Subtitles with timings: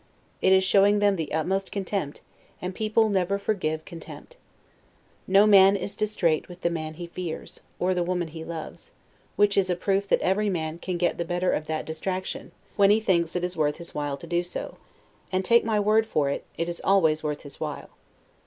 [0.41, 2.21] It is showing them the utmost contempt;
[2.59, 4.37] and people never forgive contempt.
[5.27, 8.89] No man is distrait with the man he fears, or the woman he loves;
[9.35, 12.89] which is a proof that every man can get the better of that DISTRACTION, when
[12.89, 14.77] he thinks it worth his while to do so;
[15.31, 17.91] and, take my word for it, it is always worth his while.